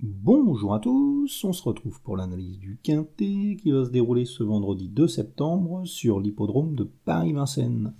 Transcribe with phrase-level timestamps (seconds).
[0.00, 4.42] Bonjour à tous, on se retrouve pour l'analyse du Quintet qui va se dérouler ce
[4.42, 7.94] vendredi 2 septembre sur l'hippodrome de Paris-Vincennes.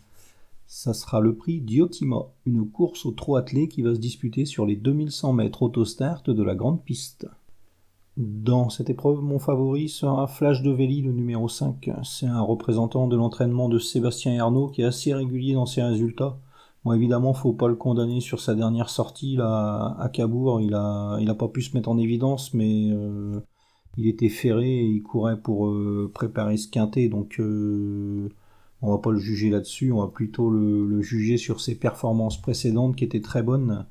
[0.67, 4.66] Ça sera le prix Diotima, une course au trot attelé qui va se disputer sur
[4.66, 7.26] les 2100 mètres autostart de la grande piste.
[8.23, 11.91] Dans cette épreuve, mon favori sera Flash de Velli, le numéro 5.
[12.04, 16.39] C'est un représentant de l'entraînement de Sébastien Ernaud qui est assez régulier dans ses résultats.
[16.85, 20.61] Bon, évidemment, faut pas le condamner sur sa dernière sortie à Cabourg.
[20.61, 23.41] Il a, il a pas pu se mettre en évidence, mais euh,
[23.97, 27.09] il était ferré et il courait pour euh, préparer ce quintet.
[27.09, 28.29] Donc, euh,
[28.83, 29.91] on va pas le juger là-dessus.
[29.91, 33.85] On va plutôt le, juger sur ses performances précédentes qui étaient très bonnes.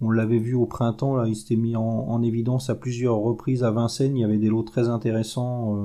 [0.00, 3.70] On l'avait vu au printemps, là, il s'était mis en, évidence à plusieurs reprises à
[3.70, 4.16] Vincennes.
[4.16, 5.76] Il y avait des lots très intéressants.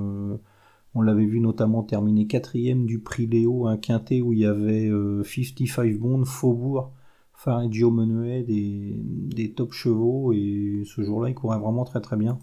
[0.96, 4.90] On l'avait vu notamment terminer quatrième du prix Léo, un quintet où il y avait
[5.24, 6.92] 55 euh, Bond, Faubourg,
[7.34, 12.38] Fareggio Menuet, des, des top chevaux, et ce jour-là, il courait vraiment très très bien.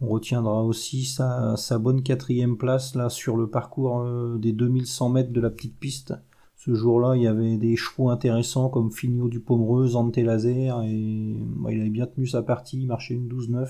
[0.00, 5.32] On retiendra aussi sa, bonne quatrième place là sur le parcours euh, des 2100 mètres
[5.32, 6.14] de la petite piste.
[6.62, 10.90] Ce jour-là, il y avait des chevaux intéressants comme Fignot du Pomereux, Ante Laser, et
[10.90, 13.66] il avait bien tenu sa partie, il marchait une 12-9.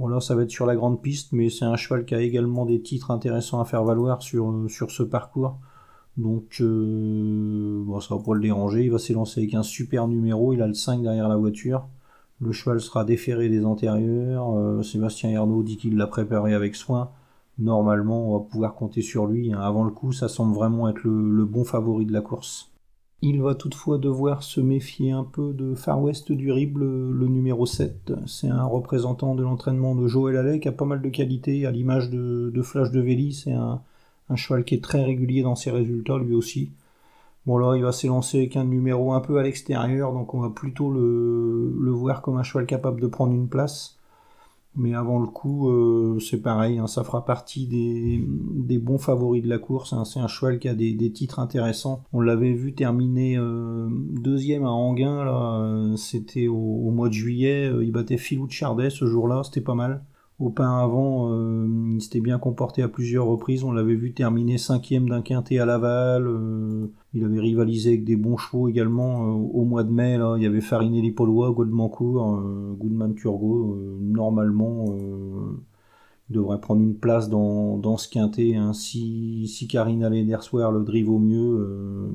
[0.00, 2.20] Bon là ça va être sur la grande piste, mais c'est un cheval qui a
[2.20, 5.60] également des titres intéressants à faire valoir sur, euh, ce parcours.
[6.16, 10.52] Donc euh, bon, ça va pas le déranger, il va s'élancer avec un super numéro,
[10.52, 11.86] il a le 5 derrière la voiture.
[12.40, 17.12] Le cheval sera déféré des antérieurs, euh, Sébastien Ernaud dit qu'il l'a préparé avec soin.
[17.58, 19.60] Normalement on va pouvoir compter sur lui, hein.
[19.60, 22.70] avant le coup ça semble vraiment être le bon favori de la course.
[23.22, 27.64] Il va toutefois devoir se méfier un peu de Far West du Rib, le, numéro
[27.64, 28.12] 7.
[28.26, 31.70] C'est un représentant de l'entraînement de Joël Allais qui a pas mal de qualités, à
[31.70, 33.32] l'image de, Flash de Véli.
[33.32, 33.80] C'est un,
[34.34, 36.72] cheval qui est très régulier dans ses résultats lui aussi.
[37.46, 40.50] Bon là, il va s'élancer avec un numéro un peu à l'extérieur, donc on va
[40.50, 43.96] plutôt le, voir comme un cheval capable de prendre une place.
[44.76, 49.48] Mais avant le coup, euh, c'est pareil, hein, ça fera partie des, bons favoris de
[49.48, 49.94] la course.
[49.94, 50.04] Hein.
[50.04, 52.04] C'est un cheval qui a des, titres intéressants.
[52.12, 57.72] On l'avait vu terminer euh, deuxième à Anguin, euh, c'était au, mois de juillet.
[57.82, 60.04] il battait Philou de Chardet ce jour-là, c'était pas mal.
[60.38, 61.32] Au pain avant,
[61.94, 63.64] il s'était bien comporté à plusieurs reprises.
[63.64, 66.28] On l'avait vu terminer cinquième d'un quintet à Laval.
[67.16, 70.18] Euh, il avait rivalisé avec des bons chevaux également euh, au mois de mai.
[70.36, 72.40] Il y avait Farinelli Paulois, Goldmancourt,
[72.78, 73.76] Goodman Turgot.
[74.00, 74.86] normalement,
[76.28, 78.56] il devrait prendre une place dans, ce quintet.
[78.56, 78.72] Hein.
[78.72, 82.14] Si, si Karina Lederswer le drive au mieux,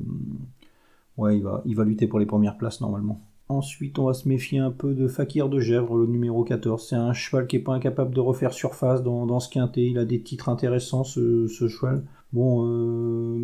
[1.16, 3.20] ouais, il va, il va lutter pour les premières places normalement.
[3.52, 6.88] Ensuite, on va se méfier un peu de Fakir de Gèvres, le numéro 14.
[6.88, 9.84] C'est un cheval qui n'est pas incapable de refaire surface dans, ce quintet.
[9.84, 12.04] Il a des titres intéressants, ce, cheval.
[12.32, 13.38] Bon, euh,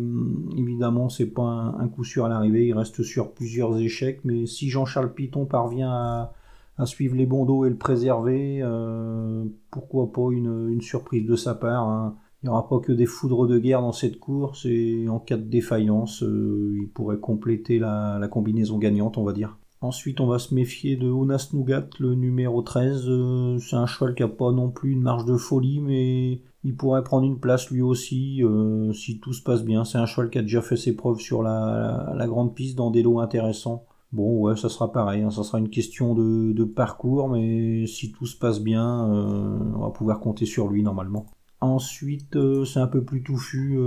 [0.57, 2.67] évidemment, c'est pas un, coup sûr à l'arrivée.
[2.67, 4.21] Il reste sur plusieurs échecs.
[4.23, 10.31] Mais si Jean-Charles Piton parvient à, suivre les bandeaux et le préserver, euh, pourquoi pas
[10.31, 12.15] une, surprise de sa part hein.
[12.41, 15.35] Il n'y aura pas que des foudres de guerre dans cette course et en cas
[15.35, 19.57] de défaillance, euh, il pourrait compléter la combinaison gagnante, on va dire.
[19.81, 23.05] Ensuite, on va se méfier de Onas Nougat, le numéro 13.
[23.07, 26.75] Euh, c'est un cheval qui n'a pas non plus une marge de folie, mais il
[26.75, 29.85] pourrait prendre une place lui aussi euh, si tout se passe bien.
[29.85, 33.03] C'est un cheval qui a déjà fait ses preuves sur la, grande piste dans des
[33.03, 33.85] lots intéressants.
[34.11, 35.21] Bon, ouais, ça sera pareil.
[35.21, 35.29] Hein.
[35.29, 39.89] ça sera une question de, parcours, mais si tout se passe bien, euh, on va
[39.91, 41.25] pouvoir compter sur lui normalement.
[41.61, 43.77] Ensuite, c'est un peu plus touffu.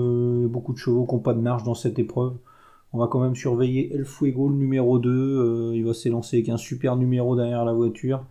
[0.48, 2.36] beaucoup de chevaux qui n'ont pas de marge dans cette épreuve.
[2.94, 5.10] On va quand même surveiller El Fuego, le numéro 2.
[5.10, 8.24] Euh, il va s'élancer avec un super numéro derrière la voiture.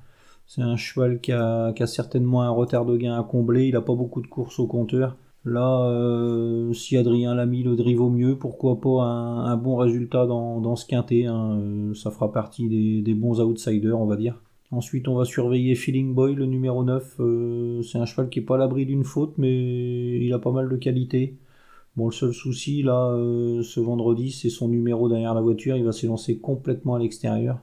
[0.53, 3.67] C'est un cheval qui a, certainement un retard de gain à combler.
[3.67, 5.16] Il n'a pas beaucoup de courses au compteur.
[5.45, 10.25] Là, euh, si Adrien l'a mis le drive au mieux, pourquoi pas un, bon résultat
[10.25, 11.23] dans, ce quintet.
[11.23, 11.57] Hein.
[11.57, 12.67] Euh, ça fera partie
[13.01, 14.41] des, bons outsiders, on va dire.
[14.72, 17.22] Ensuite, on va surveiller Feeling Boy, le numéro 9.
[17.89, 20.68] c'est un cheval qui n'est pas à l'abri d'une faute, mais il a pas mal
[20.68, 21.38] de qualité.
[21.95, 25.77] Bon, le seul souci, là, euh, ce vendredi, c'est son numéro derrière la voiture.
[25.77, 27.59] Il va s'élancer complètement à l'extérieur.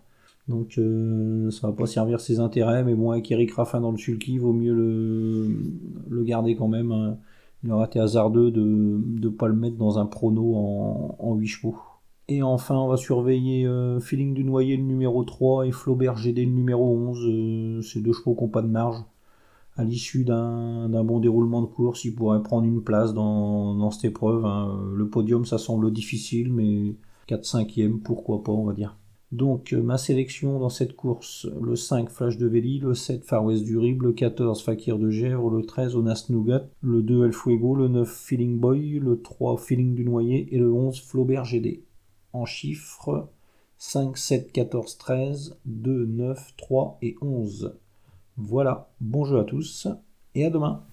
[0.48, 2.84] Donc, euh, ça va pas servir ses intérêts.
[2.84, 6.92] Mais bon, avec Eric Raffin dans le sulky, il vaut mieux le, garder quand même.
[6.92, 7.18] Hein.
[7.64, 11.46] Il aura été hasardeux de ne pas le mettre dans un prono en, en 8
[11.46, 11.76] chevaux.
[12.28, 16.44] Et enfin, on va surveiller euh, Feeling du Noyer, le numéro 3, et Flaubert GD,
[16.44, 17.86] le numéro 11.
[17.86, 19.02] ces deux chevaux qui n'ont pas de marge
[19.78, 24.44] à l'issue d'un bon déroulement de course, il pourrait prendre une place dans, cette épreuve.
[24.44, 24.76] Hein.
[24.92, 26.96] Le podium, ça semble difficile, mais
[27.28, 28.97] 4-5e, pourquoi pas, on va dire.
[29.30, 33.44] Donc euh, ma sélection dans cette course, le 5 Flash de Véli, le 7 Far
[33.44, 37.32] West du Rib, le 14 Fakir de Gèvres, le 13 Onas Nougat, le 2 El
[37.32, 41.84] Fuego, le 9 Feeling Boy, le 3 Feeling du Noyer et le 11 Flaubert GD.
[42.32, 43.28] En chiffres
[43.76, 47.76] 5, 7, 14, 13, 2, 9, 3 et 11.
[48.38, 49.88] Voilà, bon jeu à tous
[50.34, 50.84] et à demain